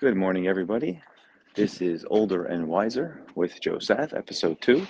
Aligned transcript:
Good 0.00 0.16
morning, 0.16 0.46
everybody. 0.46 1.02
This 1.54 1.82
is 1.82 2.06
Older 2.08 2.46
and 2.46 2.68
Wiser 2.68 3.20
with 3.34 3.60
Joseph, 3.60 4.14
episode 4.14 4.58
two. 4.62 4.86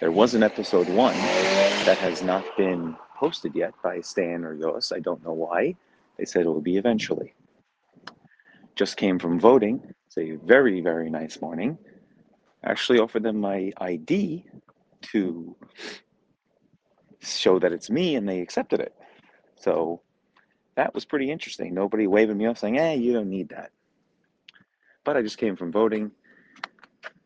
There 0.00 0.10
was 0.10 0.32
an 0.32 0.42
episode 0.42 0.88
one 0.88 1.12
that 1.12 1.98
has 1.98 2.22
not 2.22 2.42
been 2.56 2.96
posted 3.14 3.54
yet 3.54 3.74
by 3.84 4.00
Stan 4.00 4.42
or 4.42 4.54
Yos. 4.54 4.90
I 4.90 5.00
don't 5.00 5.22
know 5.22 5.34
why. 5.34 5.76
They 6.16 6.24
said 6.24 6.46
it 6.46 6.48
will 6.48 6.62
be 6.62 6.78
eventually. 6.78 7.34
Just 8.74 8.96
came 8.96 9.18
from 9.18 9.38
voting. 9.38 9.82
It's 10.06 10.16
a 10.16 10.36
very, 10.36 10.80
very 10.80 11.10
nice 11.10 11.38
morning. 11.42 11.76
Actually 12.64 13.00
offered 13.00 13.22
them 13.22 13.38
my 13.38 13.70
ID 13.76 14.46
to 15.12 15.54
show 17.20 17.58
that 17.58 17.70
it's 17.70 17.90
me, 17.90 18.16
and 18.16 18.26
they 18.26 18.40
accepted 18.40 18.80
it. 18.80 18.94
So 19.56 20.00
that 20.74 20.94
was 20.94 21.04
pretty 21.04 21.30
interesting. 21.30 21.74
Nobody 21.74 22.06
waving 22.06 22.38
me 22.38 22.46
off 22.46 22.56
saying, 22.56 22.76
hey, 22.76 22.96
you 22.96 23.12
don't 23.12 23.28
need 23.28 23.50
that. 23.50 23.72
But 25.06 25.16
I 25.16 25.22
just 25.22 25.38
came 25.38 25.54
from 25.54 25.70
voting. 25.70 26.10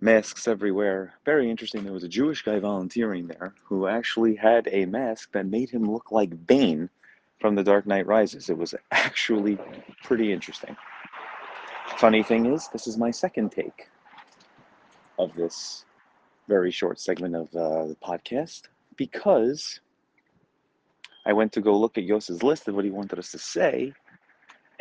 Masks 0.02 0.46
everywhere. 0.46 1.14
Very 1.24 1.50
interesting. 1.50 1.82
There 1.82 1.94
was 1.94 2.04
a 2.04 2.08
Jewish 2.08 2.42
guy 2.42 2.58
volunteering 2.58 3.26
there 3.26 3.54
who 3.64 3.86
actually 3.86 4.34
had 4.34 4.68
a 4.70 4.84
mask 4.84 5.32
that 5.32 5.46
made 5.46 5.70
him 5.70 5.90
look 5.90 6.12
like 6.12 6.46
Bane 6.46 6.90
from 7.40 7.54
The 7.54 7.64
Dark 7.64 7.86
Knight 7.86 8.06
Rises. 8.06 8.50
It 8.50 8.58
was 8.58 8.74
actually 8.90 9.58
pretty 10.04 10.30
interesting. 10.30 10.76
Funny 11.96 12.22
thing 12.22 12.44
is, 12.44 12.68
this 12.68 12.86
is 12.86 12.98
my 12.98 13.10
second 13.10 13.50
take 13.50 13.88
of 15.18 15.34
this 15.34 15.86
very 16.48 16.70
short 16.70 17.00
segment 17.00 17.34
of 17.34 17.48
uh, 17.54 17.86
the 17.86 17.96
podcast 18.04 18.64
because 18.96 19.80
I 21.24 21.32
went 21.32 21.52
to 21.52 21.62
go 21.62 21.78
look 21.78 21.96
at 21.96 22.04
Yos's 22.04 22.42
list 22.42 22.68
of 22.68 22.74
what 22.74 22.84
he 22.84 22.90
wanted 22.90 23.18
us 23.18 23.30
to 23.30 23.38
say, 23.38 23.94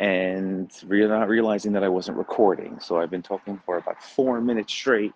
and 0.00 0.72
not 0.82 1.28
realizing 1.28 1.72
that 1.72 1.84
I 1.84 1.88
wasn't 1.88 2.16
recording. 2.16 2.80
So 2.80 2.98
I've 2.98 3.10
been 3.10 3.22
talking 3.22 3.60
for 3.66 3.76
about 3.76 4.02
four 4.02 4.40
minutes 4.40 4.72
straight 4.72 5.12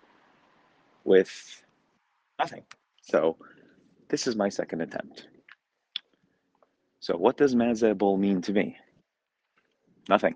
with 1.03 1.63
nothing. 2.39 2.63
So 3.01 3.35
this 4.09 4.27
is 4.27 4.35
my 4.35 4.47
second 4.47 4.81
attempt. 4.81 5.27
So 6.99 7.17
what 7.17 7.35
does 7.35 7.55
Mazda 7.55 7.95
Bowl 7.95 8.17
mean 8.17 8.41
to 8.43 8.53
me? 8.53 8.77
Nothing. 10.07 10.35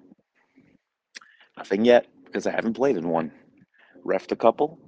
Nothing 1.56 1.86
yet, 1.86 2.08
because 2.26 2.48
I 2.48 2.52
haven't 2.52 2.73
played 2.73 2.98
in 2.98 3.08
one. 3.08 3.32
Refed 4.04 4.32
a 4.32 4.36
couple, 4.36 4.80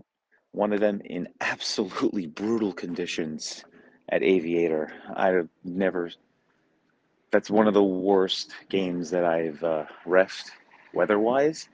one 0.54 0.74
of 0.74 0.80
them 0.80 1.02
in 1.06 1.28
absolutely 1.40 2.26
brutal 2.26 2.74
conditions 2.74 3.64
at 4.10 4.24
Aviator. 4.24 4.92
I've 5.16 5.50
never. 5.64 6.10
That's 7.32 7.50
one 7.50 7.68
of 7.68 7.74
the 7.74 7.84
worst 7.84 8.52
games 8.70 9.10
that 9.12 9.24
I've 9.24 9.64
uh, 9.64 9.86
refed 10.06 10.52
weather-wise. 10.94 11.70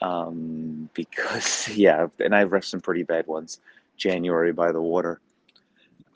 Um, 0.00 0.88
because 0.94 1.68
yeah, 1.68 2.06
and 2.20 2.34
I've 2.34 2.50
refed 2.50 2.66
some 2.66 2.80
pretty 2.80 3.02
bad 3.02 3.26
ones. 3.26 3.60
January 3.96 4.52
by 4.52 4.70
the 4.70 4.80
water 4.80 5.20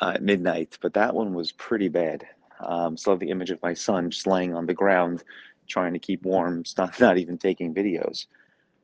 uh, 0.00 0.12
at 0.14 0.22
midnight, 0.22 0.78
but 0.80 0.94
that 0.94 1.14
one 1.14 1.34
was 1.34 1.52
pretty 1.52 1.88
bad. 1.88 2.26
Um, 2.60 2.96
still 2.96 3.14
have 3.14 3.20
the 3.20 3.30
image 3.30 3.50
of 3.50 3.60
my 3.62 3.74
son 3.74 4.10
just 4.10 4.26
laying 4.26 4.54
on 4.54 4.66
the 4.66 4.74
ground, 4.74 5.24
trying 5.66 5.92
to 5.92 5.98
keep 5.98 6.22
warm, 6.22 6.62
not 6.78 7.00
not 7.00 7.18
even 7.18 7.38
taking 7.38 7.74
videos. 7.74 8.26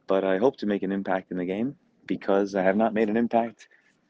But 0.06 0.24
I 0.24 0.38
hope 0.38 0.56
to 0.58 0.66
make 0.66 0.82
an 0.82 0.92
impact 0.92 1.30
in 1.30 1.36
the 1.36 1.44
game 1.44 1.76
because 2.06 2.54
I 2.54 2.62
have 2.62 2.76
not 2.76 2.94
made 2.94 3.08
an 3.08 3.16
impact 3.16 3.68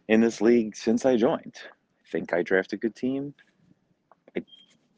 in 0.08 0.20
this 0.20 0.40
league 0.40 0.76
since 0.76 1.04
I 1.04 1.16
joined 1.16 1.56
I 2.08 2.10
think 2.10 2.32
I 2.32 2.42
draft 2.42 2.72
a 2.72 2.76
good 2.76 2.94
team. 2.94 3.34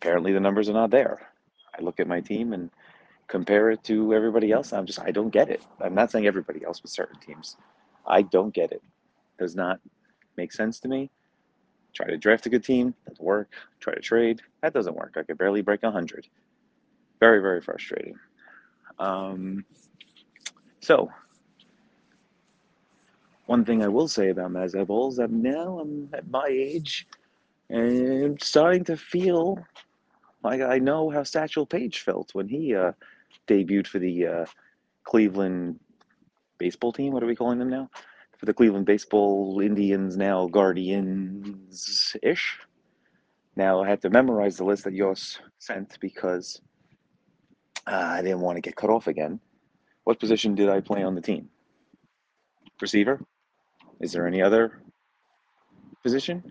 Apparently, 0.01 0.33
the 0.33 0.41
numbers 0.41 0.69
are 0.69 0.75
not 0.75 0.91
there. 0.91 1.29
I 1.79 1.83
look 1.83 2.01
at 2.01 2.09
my 2.09 2.21
team 2.21 2.55
and 2.55 2.71
compare 3.29 3.71
it 3.71 3.85
to 3.85 4.15
everybody 4.15 4.51
else. 4.51 4.73
I'm 4.73 4.87
just, 4.87 4.99
I 4.99 5.11
don't 5.11 5.31
get 5.31 5.51
it. 5.51 5.63
I'm 5.81 5.95
not 5.95 6.11
saying 6.11 6.27
everybody 6.27 6.65
else 6.65 6.83
with 6.83 6.91
certain 6.91 7.21
teams. 7.21 7.57
I 8.07 8.23
don't 8.23 8.53
get 8.55 8.73
it. 8.73 8.83
Does 9.39 9.55
not 9.55 9.79
make 10.39 10.53
sense 10.53 10.81
to 10.81 10.89
me. 10.89 11.11
Try 11.93 12.07
to 12.07 12.17
draft 12.17 12.47
a 12.47 12.49
good 12.49 12.65
team, 12.65 12.95
doesn't 13.07 13.25
work. 13.25 13.53
Try 13.81 13.95
to 13.95 14.01
trade, 14.01 14.41
that 14.63 14.73
doesn't 14.73 14.95
work. 14.95 15.15
I 15.17 15.23
could 15.23 15.39
barely 15.39 15.61
break 15.61 15.83
100. 15.83 16.27
Very, 17.19 17.41
very 17.41 17.61
frustrating. 17.61 18.15
Um, 18.99 19.65
so, 20.81 21.11
one 23.47 23.65
thing 23.65 23.83
I 23.83 23.89
will 23.89 24.09
say 24.09 24.31
about 24.31 24.53
Mazda 24.53 24.87
Bowl 24.87 25.09
is 25.09 25.17
that 25.17 25.31
now 25.31 25.81
I'm 25.81 26.09
at 26.15 26.29
my 26.31 26.47
age 26.49 27.07
and 27.69 28.25
I'm 28.25 28.39
starting 28.39 28.85
to 28.85 28.97
feel 28.97 29.59
like 30.43 30.61
I 30.61 30.79
know 30.79 31.11
how 31.11 31.23
Satchel 31.23 31.67
Paige 31.67 32.01
felt 32.01 32.35
when 32.35 32.49
he 32.49 32.75
uh, 32.75 32.93
debuted 33.47 33.87
for 33.87 33.99
the 33.99 34.27
uh, 34.27 34.47
Cleveland 35.05 35.79
baseball 36.59 36.93
team. 36.93 37.13
What 37.13 37.23
are 37.23 37.27
we 37.27 37.37
calling 37.37 37.59
them 37.59 37.71
now? 37.71 37.91
For 38.39 38.47
the 38.47 38.55
Cleveland 38.55 38.87
Baseball 38.87 39.61
Indians, 39.61 40.17
now 40.17 40.47
Guardians 40.47 42.17
ish. 42.23 42.59
Now 43.55 43.83
I 43.83 43.89
had 43.89 44.01
to 44.03 44.11
memorize 44.11 44.57
the 44.57 44.65
list 44.65 44.85
that 44.85 44.95
Yos 44.95 45.39
sent 45.59 45.99
because 46.01 46.63
uh, 47.87 47.91
I 47.91 48.23
didn't 48.23 48.41
want 48.41 48.57
to 48.57 48.63
get 48.63 48.77
cut 48.77 48.89
off 48.89 49.09
again. 49.09 49.41
What 50.05 50.19
position 50.19 50.55
did 50.55 50.71
I 50.71 50.81
play 50.81 51.03
on 51.03 51.15
the 51.15 51.21
team? 51.21 51.51
Receiver? 52.81 53.21
Is 54.01 54.13
there 54.13 54.27
any 54.27 54.41
other 54.41 54.81
position? 56.03 56.43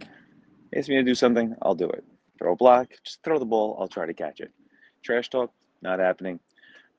Ask 0.76 0.90
me 0.90 0.96
to 0.98 1.04
do 1.04 1.16
something, 1.16 1.56
I'll 1.64 1.74
do 1.74 1.90
it. 1.90 2.04
Throw 2.40 2.54
a 2.54 2.56
block, 2.56 2.88
just 3.04 3.22
throw 3.24 3.38
the 3.38 3.46
ball, 3.46 3.78
I'll 3.80 3.90
try 3.90 4.06
to 4.06 4.14
catch 4.14 4.40
it. 4.40 4.52
Trash 5.04 5.30
talk, 5.30 5.52
not 5.82 6.00
happening. 6.00 6.40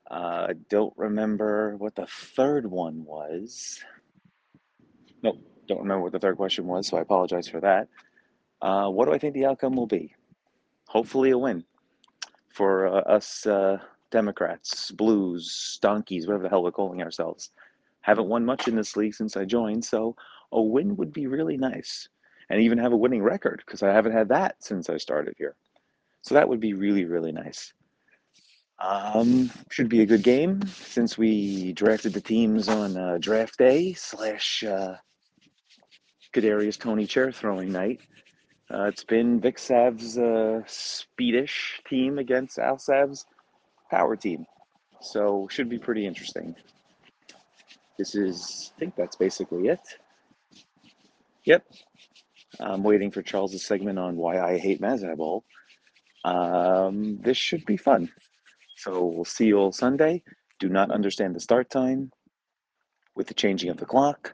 Uh, 0.09 0.47
I 0.49 0.53
don't 0.69 0.93
remember 0.97 1.75
what 1.77 1.95
the 1.95 2.05
third 2.05 2.69
one 2.69 3.03
was. 3.03 3.79
Nope, 5.23 5.37
don't 5.67 5.79
remember 5.79 6.03
what 6.03 6.11
the 6.11 6.19
third 6.19 6.37
question 6.37 6.67
was, 6.67 6.87
so 6.87 6.97
I 6.97 7.01
apologize 7.01 7.47
for 7.47 7.59
that. 7.61 7.87
Uh, 8.61 8.89
what 8.89 9.05
do 9.05 9.13
I 9.13 9.17
think 9.17 9.33
the 9.33 9.45
outcome 9.45 9.75
will 9.75 9.87
be? 9.87 10.13
Hopefully, 10.87 11.31
a 11.31 11.37
win 11.37 11.63
for 12.49 12.87
uh, 12.87 13.01
us 13.01 13.45
uh, 13.47 13.77
Democrats, 14.11 14.91
Blues, 14.91 15.79
Donkeys, 15.81 16.27
whatever 16.27 16.43
the 16.43 16.49
hell 16.49 16.63
we're 16.63 16.71
calling 16.71 17.01
ourselves. 17.01 17.51
Haven't 18.01 18.27
won 18.27 18.45
much 18.45 18.67
in 18.67 18.75
this 18.75 18.95
league 18.95 19.15
since 19.15 19.35
I 19.35 19.45
joined, 19.45 19.85
so 19.85 20.15
a 20.51 20.61
win 20.61 20.95
would 20.97 21.13
be 21.13 21.27
really 21.27 21.57
nice. 21.57 22.09
And 22.51 22.59
even 22.61 22.79
have 22.79 22.91
a 22.91 22.97
winning 22.97 23.23
record 23.23 23.63
because 23.65 23.81
I 23.81 23.93
haven't 23.93 24.11
had 24.11 24.27
that 24.27 24.61
since 24.61 24.89
I 24.89 24.97
started 24.97 25.35
here. 25.37 25.55
So 26.21 26.35
that 26.35 26.49
would 26.49 26.59
be 26.59 26.73
really, 26.73 27.05
really 27.05 27.31
nice. 27.31 27.71
Um, 28.77 29.49
should 29.69 29.87
be 29.87 30.01
a 30.01 30.05
good 30.05 30.21
game 30.21 30.61
since 30.67 31.17
we 31.17 31.71
drafted 31.71 32.11
the 32.11 32.19
teams 32.19 32.67
on 32.67 32.97
uh, 32.97 33.19
draft 33.21 33.57
day 33.57 33.93
slash 33.93 34.65
uh, 34.65 34.95
Kadarius 36.33 36.77
Toney 36.77 37.07
chair 37.07 37.31
throwing 37.31 37.71
night. 37.71 38.01
Uh, 38.69 38.83
it's 38.83 39.05
been 39.05 39.39
Vic 39.39 39.57
Sav's 39.57 40.17
uh, 40.17 40.61
speedish 40.65 41.81
team 41.87 42.19
against 42.19 42.59
Al 42.59 42.77
Sav's 42.77 43.25
power 43.89 44.17
team. 44.17 44.45
So 44.99 45.47
should 45.49 45.69
be 45.69 45.79
pretty 45.79 46.05
interesting. 46.05 46.53
This 47.97 48.13
is, 48.13 48.73
I 48.75 48.79
think 48.79 48.97
that's 48.97 49.15
basically 49.15 49.69
it. 49.69 49.79
Yep. 51.45 51.63
I'm 52.59 52.83
waiting 52.83 53.11
for 53.11 53.21
Charles's 53.21 53.65
segment 53.65 53.97
on 53.99 54.15
why 54.15 54.39
I 54.39 54.57
hate 54.57 54.81
Mazda 54.81 55.15
Bowl. 55.15 55.43
Um, 56.23 57.19
this 57.21 57.37
should 57.37 57.65
be 57.65 57.77
fun. 57.77 58.11
So 58.77 59.05
we'll 59.05 59.25
see 59.25 59.45
you 59.45 59.57
all 59.57 59.71
Sunday. 59.71 60.23
Do 60.59 60.69
not 60.69 60.91
understand 60.91 61.35
the 61.35 61.39
start 61.39 61.69
time 61.69 62.11
with 63.15 63.27
the 63.27 63.33
changing 63.33 63.69
of 63.69 63.77
the 63.77 63.85
clock. 63.85 64.33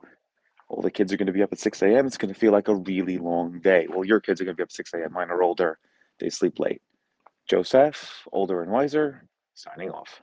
All 0.69 0.81
the 0.81 0.91
kids 0.91 1.13
are 1.13 1.17
going 1.17 1.27
to 1.27 1.33
be 1.33 1.43
up 1.43 1.53
at 1.53 1.59
6 1.59 1.81
a.m. 1.81 2.05
It's 2.05 2.17
going 2.17 2.33
to 2.33 2.39
feel 2.39 2.51
like 2.51 2.67
a 2.67 2.75
really 2.75 3.17
long 3.17 3.59
day. 3.59 3.87
Well, 3.89 4.03
your 4.03 4.19
kids 4.19 4.41
are 4.41 4.43
going 4.45 4.55
to 4.55 4.57
be 4.57 4.63
up 4.63 4.69
at 4.69 4.73
6 4.73 4.93
a.m. 4.95 5.13
Mine 5.13 5.31
are 5.31 5.41
older. 5.41 5.77
They 6.19 6.29
sleep 6.29 6.59
late. 6.59 6.81
Joseph, 7.49 8.27
older 8.33 8.61
and 8.61 8.71
wiser, 8.71 9.25
signing 9.53 9.89
off. 9.89 10.21